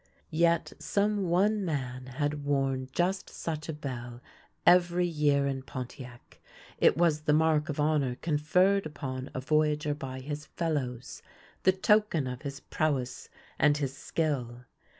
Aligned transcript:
Yet 0.31 0.73
some 0.79 1.29
one 1.29 1.63
man 1.63 2.07
had 2.07 2.43
worn 2.43 2.89
just 2.91 3.29
such 3.29 3.69
a 3.69 3.73
bell 3.73 4.19
every 4.65 5.05
year 5.05 5.45
in 5.45 5.61
Pontiac. 5.61 6.41
It 6.79 6.97
was 6.97 7.21
the 7.21 7.33
mark 7.33 7.69
of 7.69 7.79
honour 7.79 8.15
conferred 8.15 8.87
upon 8.87 9.29
a 9.35 9.39
voyageur 9.39 9.93
by 9.93 10.21
his 10.21 10.47
fellows, 10.47 11.21
the 11.61 11.71
token 11.71 12.25
of 12.25 12.41
his 12.41 12.61
prowess 12.61 13.29
and 13.59 13.77
his 13.77 13.95
skill. 13.95 14.65